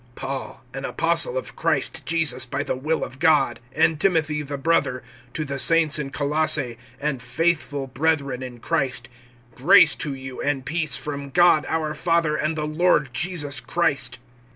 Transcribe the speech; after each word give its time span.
PAUL, 0.15 0.63
an 0.73 0.83
apostle 0.83 1.37
of 1.37 1.55
Christ 1.55 2.03
Jesus 2.07 2.43
by 2.47 2.63
the 2.63 2.75
will 2.75 3.03
of 3.03 3.19
God, 3.19 3.59
and 3.71 4.01
Timothy 4.01 4.41
the 4.41 4.57
brother, 4.57 5.03
(2)to 5.35 5.45
the 5.45 5.59
saints 5.59 5.99
in 5.99 6.09
Colosse, 6.09 6.75
and 6.99 7.21
faithful 7.21 7.85
brethren 7.85 8.41
in 8.41 8.57
Christ: 8.57 9.09
Grace 9.53 9.93
to 9.93 10.15
you, 10.15 10.41
and 10.41 10.65
peace, 10.65 10.97
from 10.97 11.29
God 11.29 11.67
our 11.69 11.93
Father 11.93 12.35
and 12.35 12.57
the 12.57 12.65
Lord 12.65 13.09
Jesus 13.13 13.59
Christ. 13.59 14.17